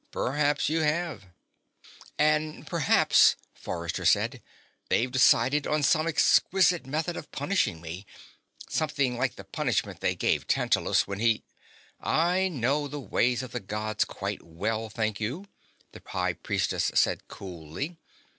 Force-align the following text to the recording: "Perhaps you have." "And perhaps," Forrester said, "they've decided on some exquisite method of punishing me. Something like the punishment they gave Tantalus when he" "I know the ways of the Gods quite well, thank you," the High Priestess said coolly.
"Perhaps 0.09 0.67
you 0.67 0.79
have." 0.81 1.25
"And 2.17 2.65
perhaps," 2.65 3.35
Forrester 3.53 4.03
said, 4.03 4.41
"they've 4.89 5.11
decided 5.11 5.67
on 5.67 5.83
some 5.83 6.07
exquisite 6.07 6.87
method 6.87 7.15
of 7.15 7.31
punishing 7.31 7.81
me. 7.81 8.07
Something 8.67 9.15
like 9.15 9.35
the 9.35 9.43
punishment 9.43 9.99
they 9.99 10.15
gave 10.15 10.47
Tantalus 10.47 11.05
when 11.05 11.19
he" 11.19 11.43
"I 12.31 12.47
know 12.47 12.87
the 12.87 12.99
ways 12.99 13.43
of 13.43 13.51
the 13.51 13.59
Gods 13.59 14.03
quite 14.03 14.41
well, 14.41 14.89
thank 14.89 15.19
you," 15.19 15.45
the 15.91 16.01
High 16.03 16.33
Priestess 16.33 16.89
said 16.95 17.27
coolly. 17.27 17.99